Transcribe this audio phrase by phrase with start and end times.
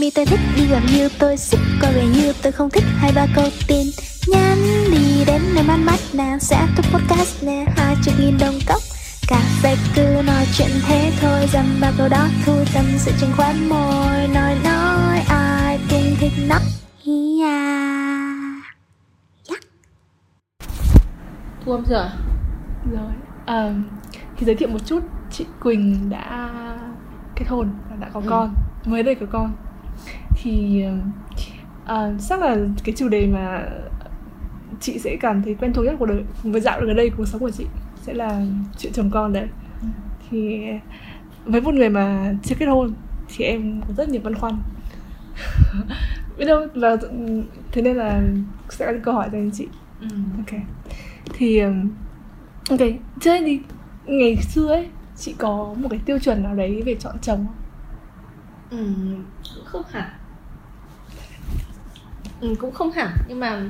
[0.00, 3.12] mi tôi thích đi gần như tôi xích coi vẻ như tôi không thích hai
[3.14, 3.86] ba câu tin.
[4.26, 4.58] Nhắn
[4.90, 8.82] đi đến nơi mát mắt nào sẽ có podcast nè hai chục nghìn đồng cốc.
[9.28, 13.30] Cà phê cứ nói chuyện thế thôi dăm ba câu đó thu tâm sự trên
[13.36, 14.28] khóe môi.
[14.34, 16.58] Nói nói ai cũng thích nó.
[17.06, 17.42] Yeah.
[19.48, 19.62] yeah.
[21.64, 22.12] thu âm chưa
[22.92, 23.12] rồi.
[23.46, 23.74] À,
[24.36, 26.50] thì giới thiệu một chút chị Quỳnh đã
[27.36, 28.26] kết hôn và đã có Ừ.
[28.30, 28.54] con.
[28.84, 29.52] Mới đây có con
[30.42, 30.84] thì
[31.84, 33.66] uh, chắc là cái chủ đề mà
[34.80, 37.40] chị sẽ cảm thấy quen thuộc nhất của đời với dạo gần đây cuộc sống
[37.40, 37.66] của chị
[38.02, 38.42] sẽ là
[38.78, 39.46] chuyện chồng con đấy
[39.82, 39.88] Ừ.
[40.30, 40.60] thì
[41.44, 42.94] với một người mà chưa kết hôn
[43.36, 44.56] thì em có rất nhiều băn khoăn
[46.38, 46.96] biết đâu và
[47.72, 48.22] thế nên là
[48.70, 49.66] sẽ có những câu hỏi dành cho chị
[50.00, 50.06] ừ.
[50.36, 50.60] ok
[51.34, 51.60] thì
[52.70, 53.60] ok hết thì
[54.06, 57.54] ngày xưa ấy chị có một cái tiêu chuẩn nào đấy về chọn chồng không?
[58.74, 58.86] Ừ,
[59.54, 60.10] cũng không hẳn.
[62.40, 63.62] Ừ, cũng không hẳn nhưng mà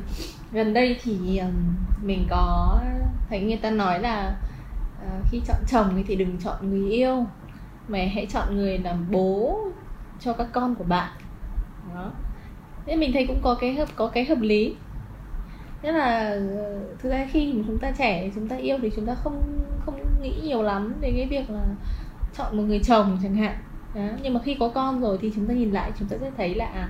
[0.53, 1.41] gần đây thì
[2.03, 2.79] mình có
[3.29, 4.37] thấy người ta nói là
[5.01, 7.27] ờ, khi chọn chồng thì đừng chọn người yêu
[7.89, 9.61] mà hãy chọn người làm bố
[10.21, 11.11] cho các con của bạn.
[11.95, 12.11] Đó.
[12.87, 14.77] Nên mình thấy cũng có cái hợp có cái hợp lý.
[15.83, 19.07] Thế là ờ, thực ra khi mà chúng ta trẻ chúng ta yêu thì chúng
[19.07, 21.65] ta không không nghĩ nhiều lắm đến cái việc là
[22.37, 23.57] chọn một người chồng chẳng hạn
[23.95, 24.03] đó.
[24.23, 26.55] nhưng mà khi có con rồi thì chúng ta nhìn lại chúng ta sẽ thấy
[26.55, 26.89] là à,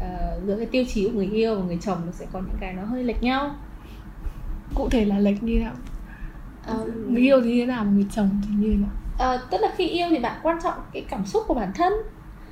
[0.00, 2.56] ờ, giữa cái tiêu chí của người yêu và người chồng nó sẽ có những
[2.60, 3.54] cái nó hơi lệch nhau
[4.74, 5.74] cụ thể là lệch như thế nào
[6.66, 9.58] Ờ, người yêu thì như thế nào người chồng thì như thế nào ờ, tức
[9.60, 11.92] là khi yêu thì bạn quan trọng cái cảm xúc của bản thân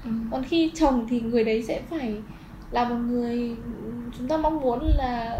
[0.05, 0.11] ừ.
[0.31, 2.23] còn khi chồng thì người đấy sẽ phải
[2.71, 3.57] là một người
[4.19, 5.39] chúng ta mong muốn là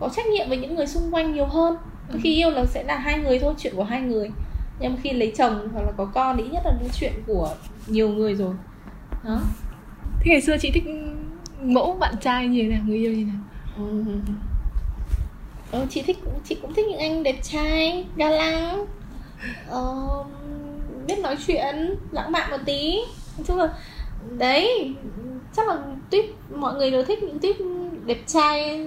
[0.00, 1.76] có trách nhiệm với những người xung quanh nhiều hơn
[2.12, 2.18] Ừ.
[2.22, 4.30] khi yêu là sẽ là hai người thôi chuyện của hai người
[4.80, 7.12] nhưng mà khi lấy chồng hoặc là có con thì ít nhất là nó chuyện
[7.26, 7.50] của
[7.86, 8.54] nhiều người rồi.
[9.24, 9.40] Đó.
[10.20, 10.84] Thế ngày xưa chị thích
[11.62, 12.82] mẫu bạn trai như thế nào?
[12.86, 13.40] Người yêu như thế nào?
[13.76, 14.04] Ừ.
[15.70, 18.84] Ờ, chị thích chị cũng thích những anh đẹp trai ga lăng.
[19.68, 19.84] Ờ,
[21.06, 22.94] biết nói chuyện lãng mạn một tí.
[23.38, 23.72] Nói chung là
[24.38, 24.94] đấy
[25.56, 25.78] chắc là
[26.10, 26.24] tuyết
[26.56, 27.56] mọi người đều thích những tuyết
[28.06, 28.86] đẹp trai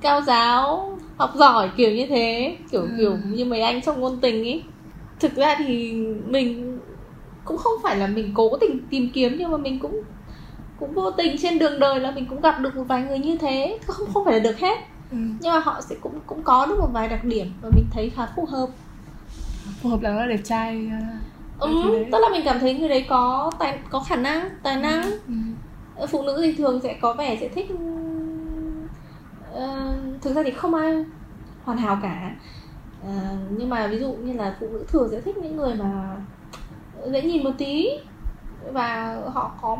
[0.00, 2.56] cao giáo học giỏi kiểu như thế.
[2.70, 2.88] Kiểu Ừ.
[2.98, 4.62] kiểu như mấy anh trong ngôn tình ý
[5.20, 5.92] thực ra thì
[6.26, 6.78] mình
[7.44, 10.02] cũng không phải là mình cố tình tìm kiếm nhưng mà mình cũng
[10.80, 13.38] cũng vô tình trên đường đời là mình cũng gặp được một vài người như
[13.38, 13.78] thế.
[13.86, 14.78] Không không phải là được hết.
[15.10, 15.16] Ừ.
[15.40, 18.10] nhưng mà họ sẽ cũng cũng có được một vài đặc điểm mà mình thấy
[18.10, 18.66] khá phù hợp.
[19.82, 20.90] Phù hợp là nó đẹp trai
[21.58, 24.76] ờ, ừ, tức là mình cảm thấy người đấy có tài có khả năng tài
[24.76, 25.02] năng.
[25.02, 26.06] ừ.
[26.06, 27.66] phụ nữ thì thường sẽ có vẻ sẽ thích
[29.52, 31.04] ờ, thực ra thì không ai
[31.64, 32.30] hoàn hảo cả
[33.02, 36.16] Ờ, nhưng mà ví dụ như là phụ nữ thường sẽ thích những người mà
[37.06, 37.88] dễ nhìn một tí
[38.72, 39.78] và họ có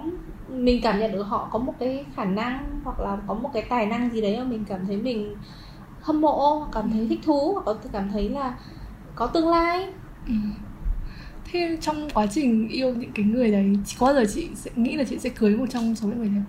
[0.49, 3.63] mình cảm nhận được họ có một cái khả năng hoặc là có một cái
[3.63, 5.37] tài năng gì đấy mà mình cảm thấy mình
[6.01, 8.59] hâm mộ cảm thấy thích thú hoặc có cảm thấy là
[9.15, 9.93] có tương lai.
[10.27, 10.35] Ừ.
[11.45, 14.71] thế trong quá trình yêu những cái người đấy chị có bao giờ chị sẽ
[14.77, 16.45] nghĩ là chị sẽ cưới một trong số những người đấy?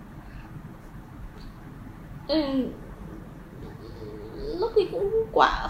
[2.27, 2.67] Ừ,
[4.59, 5.67] lúc thì cũng quả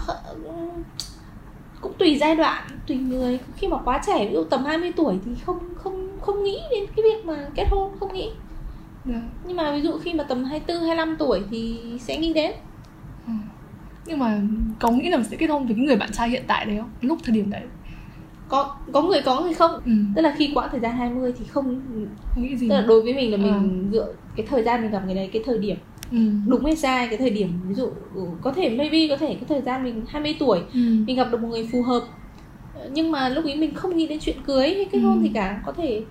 [1.82, 5.20] cũng tùy giai đoạn tùy người khi mà quá trẻ ví dụ tầm 20 tuổi
[5.26, 8.30] thì không không không nghĩ đến cái việc mà kết hôn không nghĩ
[9.06, 9.22] Dạ.
[9.48, 12.52] nhưng mà ví dụ khi mà tầm 24 25 tuổi thì sẽ nghĩ đến
[13.28, 13.34] Ừ.
[14.06, 14.42] nhưng mà
[14.80, 16.90] có nghĩ là sẽ kết hôn với cái người bạn trai hiện tại đấy không
[17.02, 17.62] lúc thời điểm đấy
[18.48, 19.92] có có người có người không ừ.
[20.16, 21.82] tức là khi quãng thời gian 20 thì không
[22.36, 23.42] không nghĩ gì tức là đối với mình là À.
[23.60, 25.78] mình dựa cái thời gian mình gặp người đấy cái thời điểm
[26.12, 26.18] ừ.
[26.48, 29.44] đúng hay sai cái thời điểm ví dụ ừ, có thể maybe có thể cái
[29.50, 30.80] thời gian mình 20 tuổi Ừ.
[31.08, 32.04] mình gặp được một người phù hợp
[32.76, 35.06] Ờ, nhưng mà lúc ấy mình không nghĩ đến chuyện cưới hay kết Ừ.
[35.08, 36.04] hôn gì cả có thể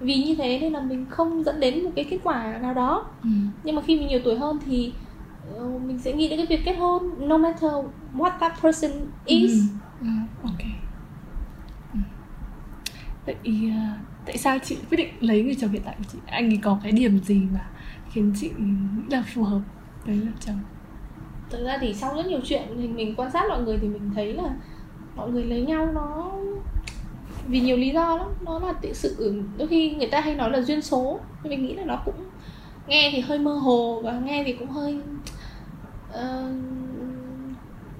[0.00, 3.04] vì như thế nên là mình không dẫn đến một cái kết quả nào đó
[3.22, 3.28] Ừ.
[3.64, 4.92] nhưng mà khi mình nhiều tuổi hơn thì
[5.56, 7.70] ờ, mình sẽ nghĩ đến cái việc kết hôn no matter
[8.16, 8.90] what that person
[9.26, 9.66] is Ừ.
[10.02, 10.08] Ừ.
[10.42, 10.58] ok
[11.94, 11.98] ừ.
[13.26, 13.36] vậy
[13.70, 16.58] à, tại sao chị quyết định lấy người chồng hiện tại của chị anh ấy
[16.62, 17.60] có cái điểm gì mà
[18.16, 18.50] khiến chị
[19.10, 19.60] là phù hợp.
[20.06, 20.60] Với lập chồng
[21.50, 24.10] thực ra thì sau rất nhiều chuyện thì mình quan sát mọi người thì mình
[24.14, 24.50] thấy là
[25.16, 26.32] mọi người lấy nhau nó
[27.46, 28.28] vì nhiều lý do lắm.
[28.44, 31.20] Nó là tự sự đôi khi người ta hay nói là duyên số.
[31.42, 32.14] Nhưng mình nghĩ là nó cũng
[32.86, 35.00] nghe thì hơi mơ hồ và nghe thì cũng hơi
[36.10, 36.56] uh,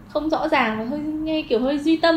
[0.09, 2.15] không rõ ràng và hơi nghe kiểu hơi duy tâm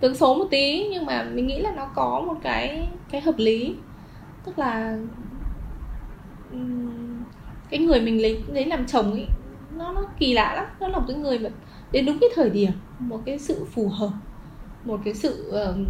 [0.00, 0.88] tướng số một tí.
[0.90, 3.74] Nhưng mà mình nghĩ là nó có một cái cái hợp lý.
[4.44, 4.98] Tức là
[7.70, 9.26] cái người mình lấy lấy làm chồng ấy
[9.76, 10.66] nó nó kỳ lạ lắm.
[10.80, 11.50] Nó là một cái người mà
[11.92, 14.10] đến đúng cái thời điểm một cái sự phù hợp
[14.84, 15.86] một cái sự ờm,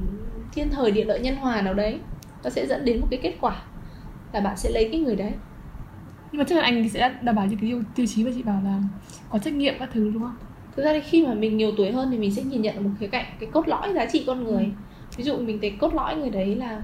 [0.52, 1.98] thiên thời địa lợi nhân hòa nào đấy
[2.44, 3.62] nó sẽ dẫn đến một cái kết quả
[4.32, 5.32] là bạn sẽ lấy cái người đấy.
[6.32, 8.60] Nhưng mà chắc là anh sẽ đảm bảo những cái tiêu, chí mà chị bảo
[8.64, 8.80] là
[9.30, 10.36] có trách nhiệm các thứ đúng không?
[10.76, 12.90] Thực ra thì khi mà mình nhiều tuổi hơn thì mình sẽ nhìn nhận một
[13.00, 14.69] khía cạnh cái cốt lõi giá trị con người.
[15.16, 16.82] Ví dụ mình thấy cốt lõi người đấy là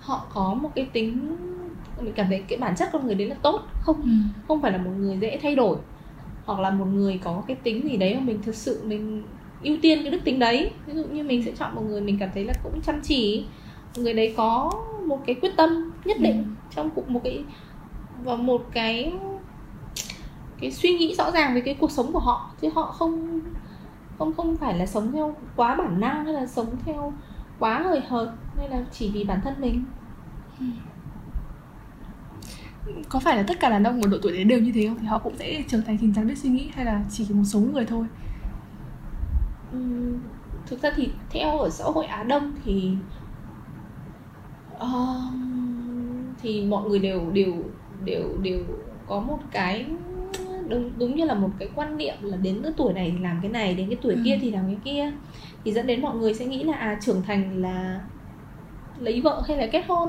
[0.00, 1.36] họ có một cái tính
[2.02, 3.60] mình cảm thấy cái bản chất con người đấy là tốt.
[3.80, 4.10] Không ừ.
[4.48, 5.76] không phải là một người dễ thay đổi
[6.44, 9.22] hoặc là một người có cái tính gì đấy mà mình thực sự mình
[9.62, 10.70] ưu tiên cái đức tính đấy.
[10.86, 13.44] Ví dụ như mình sẽ chọn một người mình cảm thấy là cũng chăm chỉ
[13.96, 14.70] người đấy có
[15.06, 16.50] một cái quyết tâm nhất định Ừ.
[16.76, 17.44] trong cuộc một cái
[18.24, 19.12] và một cái
[20.60, 22.50] cái suy nghĩ rõ ràng về cái cuộc sống của họ.
[22.60, 23.40] Chứ họ không
[24.18, 27.12] không không phải là sống theo quá bản năng hay là sống theo
[27.58, 28.28] quá hời hợt
[28.58, 29.84] hay là chỉ vì bản thân mình
[33.08, 34.98] có phải là tất cả đàn ông ở độ tuổi đấy đều như thế không?
[35.00, 37.44] Thì họ cũng sẽ trở thành chín chắn biết suy nghĩ hay là chỉ một
[37.44, 38.06] số người thôi?
[39.72, 40.18] Ừm,
[40.66, 42.90] thực ra thì theo ở xã hội Á Đông thì
[44.78, 47.54] ờm, thì mọi người đều đều
[48.04, 48.64] đều đều
[49.06, 49.86] có một cái
[50.68, 53.38] đúng đúng như là một cái quan niệm là đến cái tuổi này thì làm
[53.42, 54.22] cái này đến cái tuổi Ừ.
[54.24, 55.12] kia thì làm cái kia.
[55.64, 58.00] Thì dẫn đến mọi người sẽ nghĩ là à trưởng thành là
[59.02, 60.08] lấy vợ hay là kết hôn.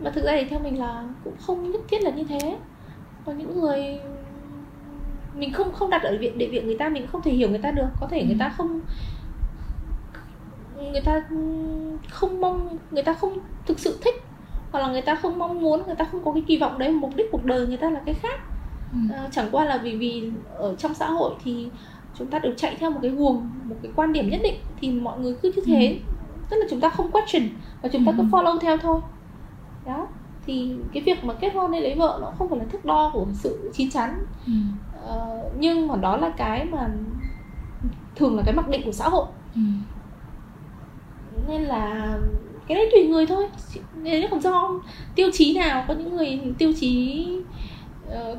[0.00, 2.56] Mà thực ra thì theo mình là cũng không nhất thiết là như thế.
[3.26, 4.00] Có những người
[5.34, 7.58] mình không không đặt ở vị địa vị người ta mình không thể hiểu người
[7.58, 7.86] ta được.
[8.00, 8.26] Có thể Ừ.
[8.26, 8.80] người ta không
[10.92, 11.22] người ta
[12.10, 14.14] không mong người ta không thực sự thích
[14.72, 16.90] hoặc là người ta không mong muốn người ta không có cái kỳ vọng đấy
[16.92, 18.40] mục đích cuộc đời người ta là cái khác.
[18.92, 18.98] Ừ.
[19.14, 21.68] Ờ, chẳng qua là vì vì ở trong xã hội thì
[22.18, 24.90] chúng ta đều chạy theo một cái guồng một cái quan điểm nhất định thì
[24.90, 25.98] mọi người cứ như thế.
[26.50, 27.42] Tức là chúng ta không question
[27.86, 28.26] và chúng ta cứ Ừ.
[28.30, 29.00] follow theo thôi
[29.86, 30.06] đó
[30.46, 33.10] thì cái việc mà kết hôn hay lấy vợ nó không phải là thước đo
[33.14, 34.52] của sự chín chắn Ừ.
[35.02, 36.88] Ờ, nhưng mà đó là cái mà
[38.16, 39.60] thường là cái mặc định của xã hội Ừ.
[41.48, 42.18] nên là
[42.68, 43.46] cái đấy tùy người thôi
[44.02, 44.70] nên nó không do
[45.14, 47.26] tiêu chí nào có những người tiêu chí
[48.10, 48.36] ờ,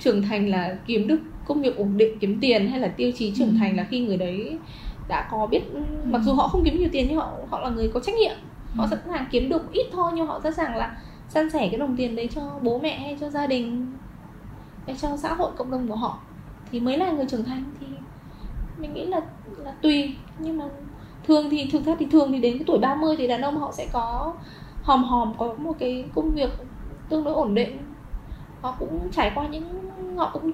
[0.00, 3.32] trưởng thành là kiếm được công việc ổn định kiếm tiền hay là tiêu chí
[3.36, 3.54] trưởng Ừ.
[3.58, 4.58] thành là khi người đấy
[5.12, 5.62] đã có biết
[6.04, 8.36] mặc dù họ không kiếm nhiều tiền nhưng họ họ là người có trách nhiệm.
[8.76, 8.88] Họ Ừ.
[8.90, 10.96] sẵn sàng kiếm được ít thôi nhưng họ sẵn sàng là
[11.28, 13.92] san sẻ cái đồng tiền đấy cho bố mẹ hay cho gia đình
[14.86, 16.18] hay cho xã hội cộng đồng của họ
[16.70, 17.64] thì mới là người trưởng thành.
[17.80, 17.86] Thì
[18.78, 19.20] mình nghĩ là
[19.64, 20.64] là tùy nhưng mà
[21.26, 23.72] thường thì thực ra thì thường thì đến cái tuổi 30 thì đàn ông họ
[23.72, 24.34] sẽ có
[24.82, 26.50] hòm hòm có một cái công việc
[27.08, 27.78] tương đối ổn định.
[28.62, 29.64] Họ cũng trải qua những
[30.16, 30.52] họ cũng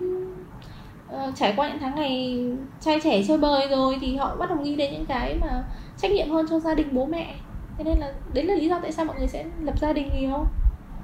[1.11, 2.45] ờ, trải qua những tháng ngày
[2.81, 5.65] trai trẻ chơi bời rồi thì họ bắt đầu nghĩ đến những cái mà
[5.97, 7.35] trách nhiệm hơn cho gia đình bố mẹ
[7.79, 10.11] thế nên là đấy là lý do tại sao mọi người sẽ lập gia đình
[10.21, 10.47] nhiều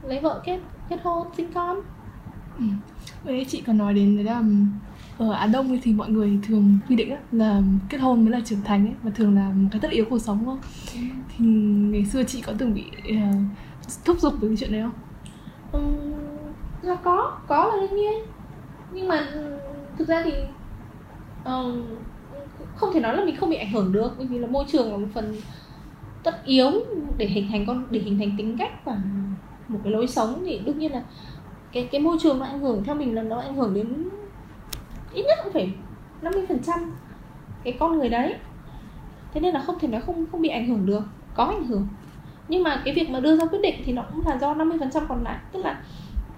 [0.03, 0.59] lấy vợ kết
[0.89, 1.81] kết hôn sinh con
[2.59, 2.65] Ừ.
[3.25, 4.43] Vậy chị còn nói đến đấy là
[5.19, 8.62] ở Á Đông thì mọi người thường quy định là kết hôn mới là trưởng
[8.65, 10.59] thành ấy và thường là một cái tất yếu cuộc sống không?
[11.37, 11.45] Thì
[11.91, 13.39] ngày xưa chị có từng bị ờ,
[14.05, 14.93] thúc giục về cái chuyện đấy không?
[15.73, 16.12] Ừm,
[16.83, 18.23] là có có là đương nhiên
[18.93, 19.27] nhưng mà
[19.99, 20.32] thực ra thì
[21.44, 21.87] ừm,
[22.76, 24.91] không thể nói là mình không bị ảnh hưởng được bởi vì là môi trường
[24.91, 25.37] là một phần
[26.23, 26.70] tất yếu
[27.17, 28.99] để hình thành con để hình thành tính cách và
[29.69, 30.43] một cái lối sống.
[30.46, 31.02] Thì đương nhiên là
[31.73, 34.08] cái cái môi trường nó ảnh hưởng theo mình là nó ảnh hưởng đến
[35.12, 35.73] ít nhất cũng phải
[36.23, 36.93] 50% phần trăm
[37.64, 38.35] cái con người đấy.
[39.35, 41.03] Thế nên là không thể nói không không bị ảnh hưởng được
[41.34, 41.89] có ảnh hưởng.
[42.48, 45.06] Nhưng mà cái việc mà đưa ra quyết định thì nó cũng là do 50%
[45.08, 45.82] còn lại tức là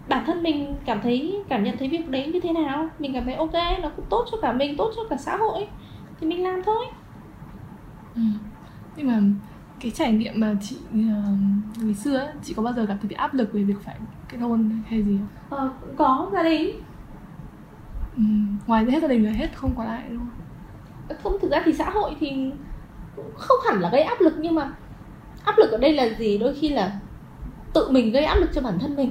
[0.09, 3.25] bản thân mình cảm thấy cảm nhận thấy việc đấy như thế nào mình cảm
[3.25, 5.67] thấy ok nó cũng tốt cho cả mình tốt cho cả xã hội
[6.21, 6.87] thì mình làm thôi
[8.15, 8.23] Ừ.
[8.97, 9.21] Nhưng mà
[9.81, 11.23] cái trải nghiệm mà chị ờ,
[11.83, 13.97] ngày xưa ấy, chị có bao giờ cảm thấy bị áp lực về việc phải
[14.29, 15.59] kết hôn hay gì không?
[15.59, 16.71] ờ, cũng có gia đình
[18.17, 18.23] Ừ.
[18.67, 21.17] Ngoài hết gia đình là hết không còn lại đúng không?
[21.23, 22.51] không thực ra thì xã hội thì
[23.17, 24.73] cũng không hẳn là gây áp lực nhưng mà
[25.45, 26.99] áp lực ở đây là gì đôi khi là
[27.75, 29.11] tự mình gây áp lực cho bản thân mình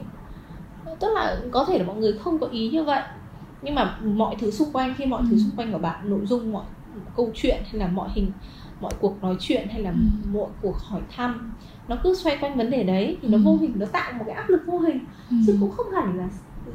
[0.99, 3.01] tức là có thể là mọi người không có ý như vậy
[3.61, 5.37] nhưng mà mọi thứ xung quanh khi mọi thứ Ừ.
[5.37, 6.65] xung quanh của bạn nội dung mọi
[7.15, 8.31] câu chuyện hay là mọi hình
[8.81, 9.95] mọi cuộc nói chuyện hay là Ừ.
[10.33, 11.51] mọi cuộc hỏi thăm
[11.87, 13.41] nó cứ xoay quanh vấn đề đấy thì nó Ừ.
[13.43, 14.99] vô hình nó tạo một cái áp lực vô hình
[15.29, 15.35] Ừ.
[15.47, 16.27] chứ cũng không hẳn là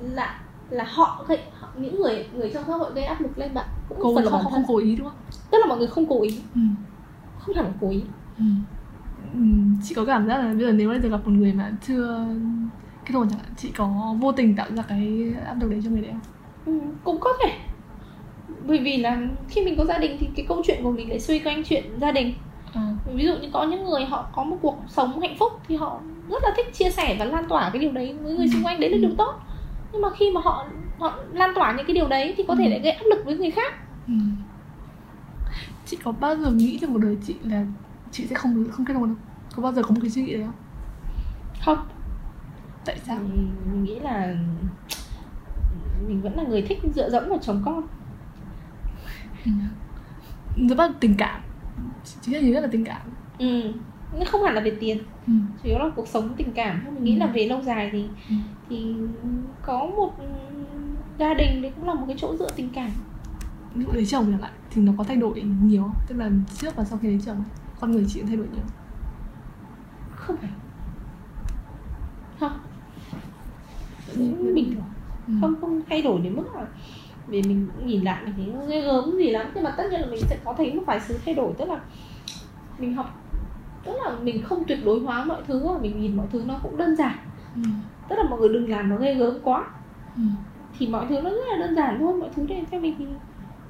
[0.03, 3.55] là là họ gây họ, những người người trong xã hội gây áp lực lên
[3.55, 5.17] bạn cũng Cô phần là không, bản không, cố ý đúng không?
[5.51, 6.61] tức là mọi người không cố ý Ừ.
[7.39, 8.03] không hẳn cố ý
[8.39, 8.45] Ừ.
[9.35, 9.41] Ừ.
[9.85, 12.27] Chị có cảm giác là bây giờ nếu bây giờ gặp một người mà chưa
[13.07, 15.91] kết hôn chẳng hạn chị có vô tình tạo ra cái áp lực đấy cho
[15.91, 16.21] người đấy không?
[16.81, 17.53] ừ, cũng có thể
[18.67, 21.21] bởi vì là khi mình có gia đình thì cái câu chuyện của mình lại
[21.21, 22.35] xoay quanh chuyện gia đình
[22.75, 22.95] À.
[23.15, 26.01] ví dụ như có những người họ có một cuộc sống hạnh phúc thì họ
[26.31, 28.53] rất là thích chia sẻ và lan tỏa cái điều đấy với người Ừ.
[28.53, 29.01] xung quanh đấy là Ừ.
[29.01, 29.35] điều tốt
[29.93, 30.67] nhưng mà khi mà họ
[30.99, 32.71] họ lan tỏa những cái điều đấy thì có thể Ừ.
[32.71, 33.73] lại gây áp lực với người khác
[34.09, 34.15] Ừ.
[35.87, 37.65] Chị có bao giờ nghĩ trong cuộc đời chị là
[38.13, 39.17] chị sẽ không không kết hôn không?
[39.57, 40.55] Có bao giờ có một cái suy nghĩ đấy không?
[41.65, 41.79] không
[42.85, 44.35] tại sao mình nghĩ là
[46.07, 47.83] mình vẫn là người thích dựa dẫm vào chồng con?
[50.69, 51.41] Rất là tình cảm.
[52.21, 53.01] Chính là rất là tình cảm.
[53.39, 53.73] Ừ.
[54.19, 54.99] Nó không hẳn là về tiền.
[55.27, 55.33] Ừ.
[55.63, 56.85] chủ yếu là cuộc sống tình cảm.
[56.95, 58.35] Mình nghĩ là về lâu dài thì Ừ.
[58.69, 58.95] thì
[59.63, 60.13] có một
[61.19, 62.91] gia đình đấy cũng là một cái chỗ dựa tình cảm.
[63.75, 66.77] Ví dụ lấy chồng chẳng hạn thì nó có thay đổi nhiều tức là trước
[66.77, 67.45] và sau khi lấy chồng
[67.81, 68.65] con người chị thay đổi nhiều
[70.17, 70.37] không?
[70.37, 70.51] Phải.
[72.41, 72.53] Không
[74.55, 74.85] bình thường
[75.27, 75.33] ừ.
[75.41, 76.67] không không thay đổi đến mức là
[77.27, 80.07] vì mình nhìn lại mình thấy ghê gớm gì lắm nhưng mà tất nhiên là
[80.07, 81.81] mình sẽ có thấy một vài sự thay đổi tức là
[82.79, 83.07] mình học
[83.85, 86.61] tức là mình không tuyệt đối hóa mọi thứ mà mình nhìn mọi thứ nó
[86.63, 87.17] cũng đơn giản
[87.55, 87.61] Ừ.
[88.09, 89.71] tức là mọi người đừng làm nó ghê gớm quá
[90.17, 90.23] Ừ.
[90.79, 93.07] thì mọi thứ nó rất là đơn giản thôi mọi thứ này theo mình thì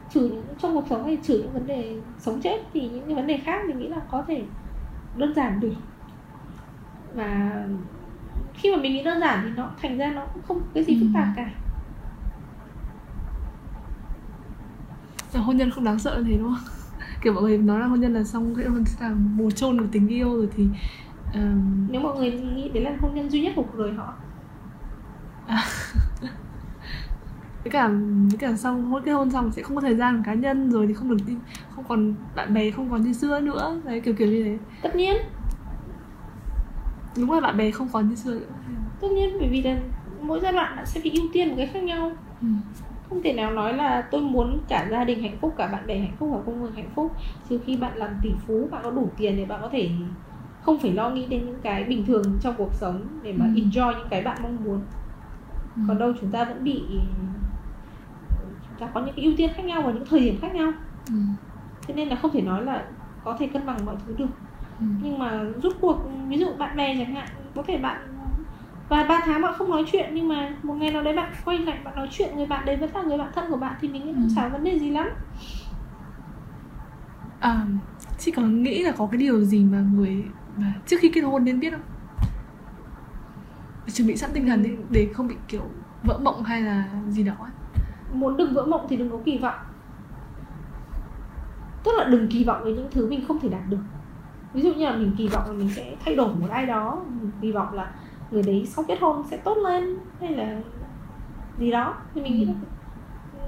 [0.09, 3.15] trừ những trong cuộc sống hay trừ những vấn đề sống chết thì những cái
[3.15, 4.43] vấn đề khác mình nghĩ là có thể
[5.15, 5.75] đơn giản được
[7.15, 7.53] và
[8.55, 11.01] khi mà mình nghĩ đơn giản thì nó thành ra nó cũng không cái gì
[11.01, 11.51] phức tạp cả.
[15.33, 16.75] Là hôn nhân không đáng sợ thế đúng không?
[17.23, 19.87] Kiểu mọi người nói là hôn nhân là xong cái hôn là mồ chôn của
[19.93, 20.69] tình yêu rồi thì
[21.35, 24.15] um, nếu mọi người nghĩ đấy là hôn nhân duy nhất của cuộc đời họ.
[27.65, 27.89] Với cả
[28.31, 30.87] với cả xong hôn cái hôn xong sẽ không có thời gian cá nhân rồi
[30.87, 31.35] thì không được đi
[31.75, 33.81] không còn bạn bè không còn như xưa nữa.
[33.85, 34.59] Đấy kiểu kiểu như thế.
[34.83, 35.17] Tất nhiên
[37.17, 38.47] đúng là bạn bè không còn như xưa nữa
[39.01, 39.79] tất nhiên bởi vì là
[40.23, 42.47] mỗi giai đoạn bạn sẽ phải ưu tiên một cái khác nhau ừ.
[43.09, 45.99] không thể nào nói là tôi muốn cả gia đình hạnh phúc cả bạn bè
[45.99, 47.13] hạnh phúc và công việc hạnh phúc
[47.49, 49.91] trừ khi bạn làm tỷ phú bạn có đủ tiền để bạn có thể
[50.63, 53.61] không phải lo nghĩ đến những cái bình thường trong cuộc sống để mà Ừ.
[53.61, 54.81] enjoy những cái bạn mong muốn
[55.77, 55.83] Ừ.
[55.89, 56.83] còn đâu chúng ta vẫn bị
[58.69, 60.73] chúng ta có những cái ưu tiên khác nhau vào những thời điểm khác nhau
[61.07, 61.15] Ừ.
[61.87, 62.85] thế nên là không thể nói là
[63.25, 64.27] có thể cân bằng mọi thứ được
[64.81, 64.87] Ừ.
[65.03, 68.01] nhưng mà rút cuộc ví dụ bạn bè chẳng hạn có thể bạn
[68.89, 71.59] và ba tháng bạn không nói chuyện nhưng mà một ngày nào đấy bạn quay
[71.59, 73.89] lại bạn nói chuyện người bạn đấy vẫn là người bạn thân của bạn thì
[73.89, 74.29] mình nghĩ không Ừ.
[74.37, 75.09] chả vấn đề gì lắm
[77.41, 77.67] À,
[78.19, 80.25] chị có nghĩ là có cái điều gì mà người
[80.57, 81.81] mà trước khi kết hôn nên biết không?
[83.95, 85.63] Chuẩn bị sẵn tinh thần để, để không bị kiểu
[86.03, 87.33] vỡ mộng hay là gì đó
[88.13, 89.55] muốn đừng vỡ mộng thì đừng có kỳ vọng
[91.85, 93.79] tức là đừng kỳ vọng với những thứ mình không thể đạt được
[94.55, 96.99] ví dụ như là mình kỳ vọng là mình sẽ thay đổi một ai đó
[97.21, 97.91] mình kỳ vọng là
[98.31, 100.61] người đấy sau kết hôn sẽ tốt lên hay là
[101.59, 101.95] gì đó.
[102.15, 102.53] Thì mình nghĩ là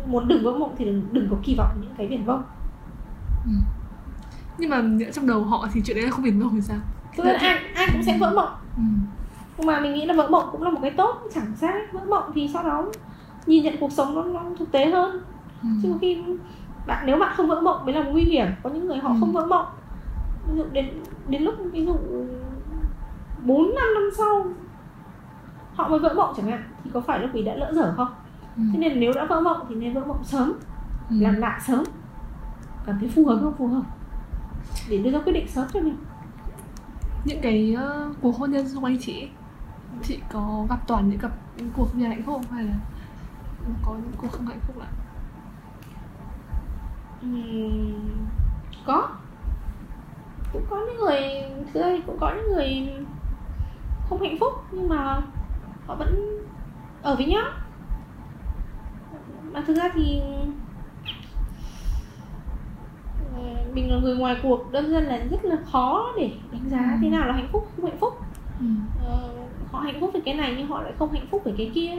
[0.06, 2.42] muốn đừng vỡ mộng thì đừng đừng có kỳ vọng những cái viển vông.
[4.58, 4.82] Nhưng mà
[5.12, 6.76] trong đầu họ thì chuyện đấy là không viển vông thì sao?
[7.16, 8.48] tức là ai ai cũng sẽ vỡ mộng.
[8.76, 8.82] Ừ.
[9.58, 12.00] nhưng mà mình nghĩ là vỡ mộng cũng là một cái tốt chẳng sao vỡ
[12.08, 12.84] mộng thì sau đó
[13.46, 15.20] nhìn nhận cuộc sống nó, nó thực tế hơn.
[15.62, 15.68] Ừ.
[15.82, 16.22] chứ khi
[16.86, 18.46] bạn nếu bạn không vỡ mộng mới là nguy hiểm.
[18.62, 19.16] Có những người họ Ừ.
[19.20, 19.66] không vỡ mộng
[20.48, 20.90] ví dụ đến
[21.28, 21.96] đến lúc ví dụ
[23.42, 24.44] 4 năm năm sau
[25.74, 28.08] họ mới vỡ mộng chẳng hạn thì có phải lúc ấy đã lỡ dở không
[28.56, 28.62] Ừ.
[28.72, 30.52] thế nên nếu đã vỡ mộng thì nên vỡ mộng sớm
[31.10, 31.16] Ừ.
[31.20, 31.84] làm lại sớm
[32.86, 33.82] cảm thấy phù hợp không phù hợp
[34.90, 35.96] để đưa ra quyết định sớm cho mình
[37.24, 37.76] Những cái
[38.10, 39.30] uh, cuộc hôn nhân xung quanh chị ấy,
[40.02, 42.40] Chị có gặp toàn những cặp những cuộc hôn nhân hạnh phúc?
[42.50, 42.74] Hay là
[43.84, 44.88] có những cuộc không hạnh phúc ạ?
[47.22, 47.92] Ừm,
[48.86, 49.08] có
[50.52, 51.20] cũng có những người
[51.72, 52.88] thực ra cũng có những người
[54.08, 55.22] không hạnh phúc nhưng mà
[55.86, 56.38] họ vẫn
[57.02, 57.44] ở với nhau
[59.52, 60.20] mà thực ra thì
[63.34, 63.42] ờ,
[63.74, 66.98] mình là người ngoài cuộc đơn giản là rất là khó để đánh giá Ừ.
[67.02, 68.12] thế nào là hạnh phúc không hạnh phúc
[68.60, 68.66] Ừ.
[69.06, 69.32] Ờ,
[69.72, 71.90] họ hạnh phúc về cái này nhưng họ lại không hạnh phúc về cái kia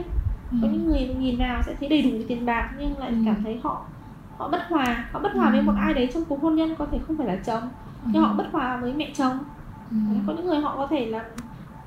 [0.50, 0.56] Ừ.
[0.62, 3.16] có những người nhìn vào sẽ thấy đầy đủ tiền bạc nhưng lại Ừ.
[3.26, 3.82] cảm thấy họ
[4.38, 5.64] họ bất hòa họ bất hòa với Ừ.
[5.64, 7.62] một ai đấy trong cuộc hôn nhân có thể không phải là chồng
[8.12, 9.38] nhưng họ bất hòa với mẹ chồng
[9.90, 9.96] Ừ.
[10.26, 11.24] có những người họ có thể là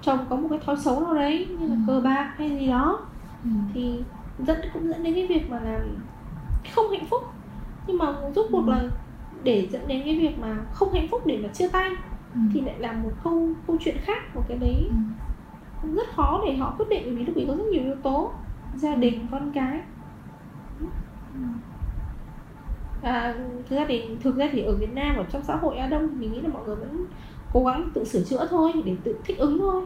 [0.01, 1.79] chồng có một cái thói xấu nào đấy như là Ừ.
[1.87, 2.99] cờ bạc hay gì đó
[3.43, 3.49] Ừ.
[3.73, 3.99] thì
[4.39, 5.81] dẫn cũng dẫn đến cái việc mà làm
[6.75, 7.23] không hạnh phúc
[7.87, 8.05] nhưng mà
[8.35, 8.71] rốt cuộc Ừ.
[8.71, 8.83] là
[9.43, 11.89] để dẫn đến cái việc mà không hạnh phúc để mà chia tay
[12.33, 12.39] Ừ.
[12.53, 14.95] thì lại là một câu câu chuyện khác một cái đấy Ừ.
[15.81, 17.95] cũng rất khó để họ quyết định bởi vì lúc ấy có rất nhiều yếu
[17.95, 18.31] tố
[18.75, 19.79] gia đình con cái
[23.07, 23.33] à,
[23.69, 26.19] thực ra thì thực ra thì ở Việt Nam ở trong xã hội Á Đông
[26.19, 27.05] mình nghĩ là mọi người vẫn
[27.53, 29.83] cố gắng tự sửa chữa thôi để tự thích ứng thôi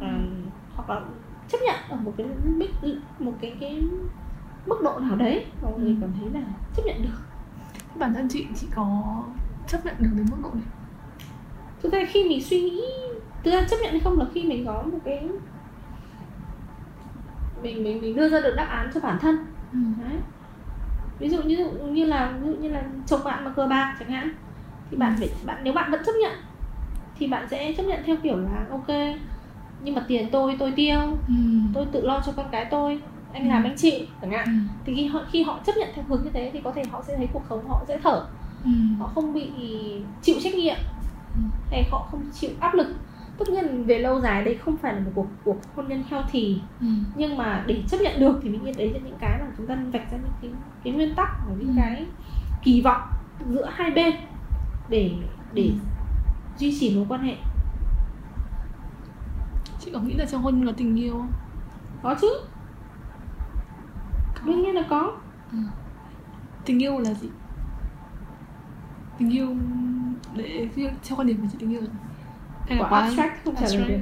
[0.00, 0.18] à,
[0.74, 1.00] hoặc là
[1.48, 2.66] chấp nhận ở một cái mức
[3.18, 3.82] một cái cái
[4.66, 5.94] mức độ nào đấy mọi người Ừ.
[6.00, 7.18] cảm thấy là chấp nhận được
[7.98, 9.02] Bản thân chị, chị có
[9.66, 10.64] chấp nhận được đến mức độ này
[11.82, 12.82] thực ra khi mình suy nghĩ
[13.44, 15.28] thực ra chấp nhận hay không là khi mình có một cái
[17.62, 19.36] mình mình mình đưa ra được đáp án cho bản thân
[19.72, 19.78] Ừ.
[20.02, 20.18] Đấy.
[21.20, 24.10] Ví dụ như như là ví dụ như là chồng bạn mà cờ bạc chẳng
[24.10, 24.30] hạn
[24.90, 26.32] thì bạn phải bạn nếu bạn vẫn chấp nhận
[27.18, 28.88] thì bạn sẽ chấp nhận theo kiểu là ok
[29.82, 30.98] nhưng mà tiền tôi tôi tiêu
[31.28, 31.34] ừ.
[31.74, 33.00] tôi tự lo cho con cái tôi
[33.32, 33.48] anh Ừ.
[33.48, 34.52] làm anh chịu chẳng hạn Ừ.
[34.84, 37.02] thì khi họ khi họ chấp nhận theo hướng như thế thì có thể họ
[37.06, 38.24] sẽ thấy cuộc sống họ dễ thở
[38.64, 38.70] Ừ.
[38.98, 39.50] họ không bị
[40.22, 40.76] chịu trách nhiệm
[41.34, 41.40] Ừ.
[41.70, 42.86] hay họ không chịu áp lực
[43.40, 46.58] tất nhiên về lâu dài đây không phải là một cuộc cuộc hôn nhân healthy
[46.80, 46.86] Ừ.
[47.14, 49.66] nhưng mà để chấp nhận được thì mình nghĩ đấy là những cái mà chúng
[49.66, 50.50] ta vạch ra những cái
[50.84, 51.74] cái nguyên tắc và những Ừ.
[51.76, 52.06] cái
[52.62, 53.00] kỳ vọng
[53.50, 54.14] giữa hai bên
[54.88, 55.12] để
[55.54, 55.78] để Ừ.
[56.58, 57.34] duy trì mối quan hệ
[59.80, 61.32] chị có nghĩ là trong hôn nhân có tình yêu không
[62.02, 62.28] có chứ
[64.34, 64.40] Có.
[64.46, 65.12] đương nhiên là có
[65.52, 65.58] Ừ.
[66.64, 67.28] tình yêu là gì
[69.18, 69.48] tình yêu
[70.36, 71.98] để theo quan điểm của chị tình yêu là gì?
[72.70, 73.98] Hay là quá quá abstract không trả lời được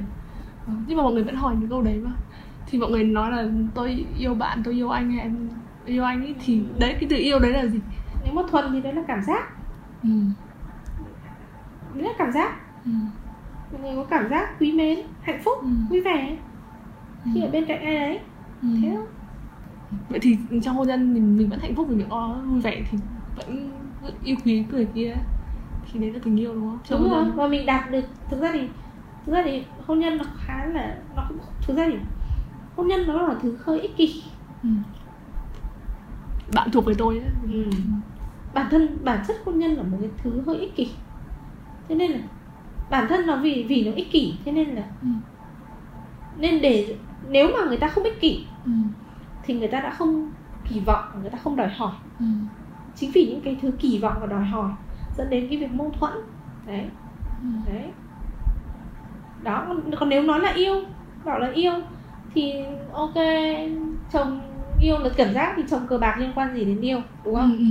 [0.67, 2.11] Ừ, nhưng mà mọi người vẫn hỏi những câu đấy mà
[2.67, 3.45] thì mọi người nói là
[3.75, 5.49] tôi yêu bạn tôi yêu anh hay em
[5.85, 7.79] yêu anh ấy thì đấy cái từ yêu đấy là gì
[8.23, 9.49] nếu mà thuần thì đấy là cảm giác
[10.03, 10.09] ừ.
[11.95, 12.51] đấy là cảm giác
[12.85, 12.91] Ừ.
[13.71, 15.67] mọi người có cảm giác quý mến hạnh phúc Ừ.
[15.89, 16.37] vui vẻ
[17.25, 17.31] Ừ.
[17.33, 18.19] khi ở bên cạnh ai đấy
[18.61, 18.67] Ừ.
[18.81, 19.05] thế thôi
[20.09, 22.81] vậy thì trong hôn nhân mình mình vẫn hạnh phúc vì mình có vui vẻ
[22.91, 22.97] thì
[23.35, 23.73] vẫn
[24.23, 25.15] yêu quý người kia
[25.91, 28.41] thì đấy là tình yêu đúng không Trong đúng rồi và mình đạt được thực
[28.41, 28.59] ra thì
[29.25, 31.97] thực ra thì hôn nhân nó khá là nó cũng thực ra thì
[32.75, 34.23] hôn nhân nó là thứ hơi ích kỷ
[34.63, 34.69] ừ.
[36.53, 37.29] bạn thuộc về tôi ấy.
[37.53, 37.69] ừ.
[38.53, 40.87] bản thân bản chất hôn nhân là một cái thứ hơi ích kỷ
[41.89, 42.19] thế nên là
[42.89, 45.07] bản thân nó vì vì nó ích kỷ thế nên là Ừ.
[46.35, 48.71] nên để nếu mà người ta không ích kỷ Ừ.
[49.43, 50.31] thì người ta đã không
[50.69, 52.25] kỳ vọng người ta không đòi hỏi Ừ.
[52.95, 54.71] chính vì những cái thứ kỳ vọng và đòi hỏi
[55.19, 56.11] dẫn đến cái việc mâu thuẫn
[56.67, 56.85] đấy
[57.67, 57.83] đấy
[59.43, 60.75] đó còn- còn nếu nói là yêu
[61.25, 61.71] bảo là yêu
[62.33, 62.53] thì
[62.93, 63.13] ok
[64.13, 64.39] chồng
[64.81, 67.57] yêu là cảm giác thì chồng cờ bạc liên quan gì đến yêu đúng không
[67.59, 67.65] Ừ.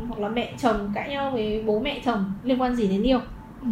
[0.00, 0.06] Ừ.
[0.08, 3.18] hoặc là mẹ chồng cãi nhau với bố mẹ chồng liên quan gì đến yêu
[3.62, 3.68] Ừ.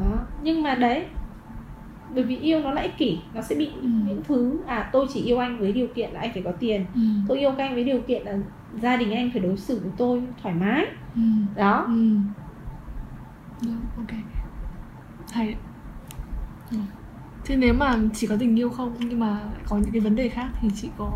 [0.00, 1.04] đó nhưng mà đấy
[2.14, 3.88] bởi vì yêu nó là ích kỷ nó sẽ bị Ừ.
[4.06, 6.84] những thứ à tôi chỉ yêu anh với điều kiện là anh phải có tiền
[6.94, 7.00] Ừ.
[7.28, 8.38] tôi yêu anh với điều kiện là
[8.82, 11.20] gia đình anh phải đối xử với tôi thoải mái Ừ.
[11.56, 12.16] đó Ừ.
[13.62, 14.10] Được, ok
[15.32, 15.56] hay.
[16.70, 16.76] Ừ.
[17.44, 20.28] thế nếu mà chỉ có tình yêu không nhưng mà có những cái vấn đề
[20.28, 21.10] khác thì chị có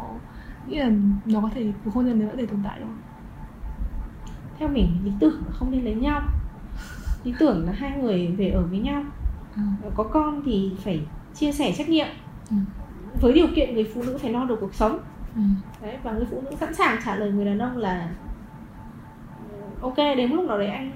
[0.68, 0.90] nghĩ là
[1.26, 2.96] nó có thể cuộc hôn nhân đấy vẫn để tồn tại không
[4.58, 6.22] theo mình lý tưởng là không nên lấy nhau
[7.24, 9.02] lý tưởng là hai người về ở với nhau
[9.56, 9.62] ừ.
[9.94, 11.00] có con thì phải
[11.34, 12.06] chia sẻ trách nhiệm
[12.50, 12.56] Ừ.
[13.20, 14.98] với điều kiện người phụ nữ phải lo được cuộc sống
[15.36, 15.40] Ừ.
[15.82, 18.08] đấy và người phụ nữ sẵn sàng trả lời người đàn ông là
[19.50, 20.92] "Ừ, ok đến lúc nào đấy anh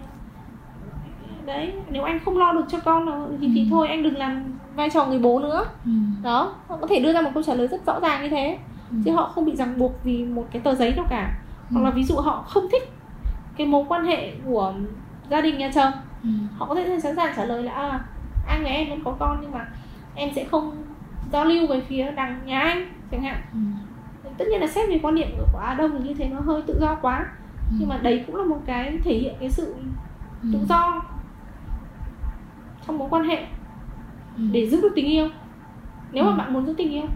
[1.46, 3.66] đấy nếu anh không lo được cho con thì, thì Ừ.
[3.70, 4.44] thôi anh đừng làm
[4.76, 5.90] vai trò người bố nữa Ừ.
[6.22, 8.58] đó họ có thể đưa ra một câu trả lời rất rõ ràng như thế
[8.90, 8.96] Ừ.
[9.04, 11.38] chứ họ không bị ràng buộc vì một cái tờ giấy nào cả
[11.70, 11.74] Ừ.
[11.74, 12.82] hoặc là ví dụ họ không thích
[13.56, 14.74] cái mối quan hệ của
[15.30, 16.28] gia đình nhà chồng Ừ.
[16.58, 18.00] họ có thể sẵn sàng trả lời là à,
[18.48, 19.66] anh và em vẫn có con nhưng mà
[20.14, 20.76] em sẽ không
[21.32, 23.58] giao lưu về phía đằng nhà anh chẳng hạn Ừ.
[24.38, 26.62] tất nhiên là xét về quan điểm của Á Đông thì như thế nó hơi
[26.66, 27.26] tự do quá
[27.70, 27.76] Ừ.
[27.80, 29.74] nhưng mà đấy cũng là một cái thể hiện cái sự
[30.42, 30.48] Ừ.
[30.52, 31.02] tự do
[32.86, 33.46] trong mối quan hệ
[34.36, 34.42] Ừ.
[34.52, 35.28] để giữ được tình yêu
[36.12, 36.36] nếu mà Ừ.
[36.38, 37.06] bạn muốn giữ tình yêu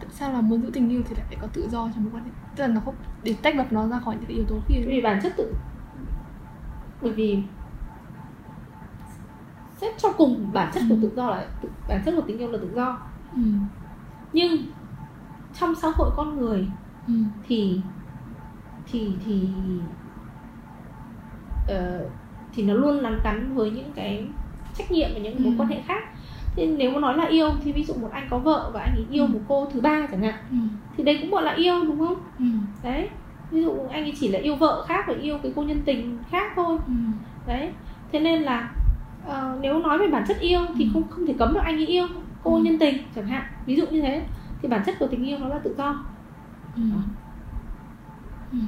[0.00, 2.12] tại sao là muốn giữ tình yêu thì lại phải có tự do trong mối
[2.14, 4.44] quan hệ tức là nó không để tách bạch nó ra khỏi những cái yếu
[4.48, 5.54] tố kia vì bản chất tự
[7.02, 7.42] bởi vì
[9.80, 10.98] xét cho cùng bản chất của Ừ.
[11.02, 12.98] tự do là tự, bản chất của tình yêu là tự do
[13.36, 13.42] ừ.
[14.32, 14.56] nhưng
[15.60, 16.66] trong xã hội con người
[17.06, 17.14] Ừ.
[17.48, 17.80] thì
[18.92, 19.48] thì thì
[21.68, 22.08] ờ,
[22.54, 24.26] thì nó luôn lắn cắn với những cái
[24.78, 25.56] trách nhiệm và những mối Ừ.
[25.58, 26.02] quan hệ khác
[26.56, 28.94] thế nếu mà nói là yêu thì ví dụ một anh có vợ và anh
[28.96, 29.32] ấy yêu Ừ.
[29.32, 30.56] một cô thứ ba chẳng hạn Ừ.
[30.96, 32.44] thì đấy cũng gọi là yêu đúng không Ừ.
[32.82, 33.08] đấy
[33.50, 36.18] ví dụ anh ấy chỉ là yêu vợ khác và yêu cái cô nhân tình
[36.30, 36.92] khác thôi Ừ.
[37.46, 37.70] đấy
[38.12, 38.70] thế nên là
[39.26, 40.90] ờ, nếu nói về bản chất yêu thì Ừ.
[40.92, 42.06] không không thể cấm được anh ấy yêu
[42.42, 42.62] cô Ừ.
[42.62, 44.22] nhân tình chẳng hạn ví dụ như thế
[44.62, 46.06] thì bản chất của tình yêu nó là tự do
[46.76, 46.82] Ừ.
[48.52, 48.58] Ừ.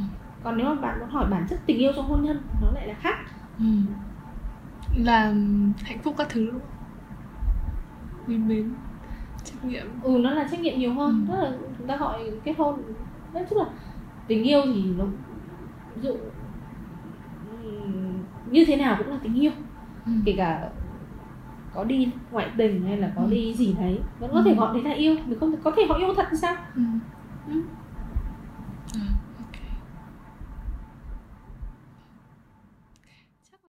[0.42, 2.86] còn nếu mà bạn muốn hỏi bản chất tình yêu trong hôn nhân nó lại
[2.88, 3.16] là khác
[3.58, 3.64] Ừ.
[4.96, 5.34] là
[5.84, 6.62] hạnh phúc các thứ không
[8.26, 8.74] quý mến
[9.44, 11.26] trách nhiệm ừ nó là trách nhiệm nhiều hơn Ừ.
[11.28, 12.82] tức là chúng ta gọi kết hôn
[13.32, 13.64] nói chung là
[14.28, 15.06] tình yêu thì nó
[15.94, 16.18] ví dụ
[17.46, 19.52] ừm, như thế nào cũng là tình yêu
[20.06, 20.12] ừ.
[20.24, 20.72] kể cả
[21.78, 23.28] có đi ngoại tình hay là có Ừ.
[23.30, 24.56] đi gì đấy vẫn có thể Ừ.
[24.56, 26.82] gọi đấy là yêu mình không có thể họ yêu thật sao ừ.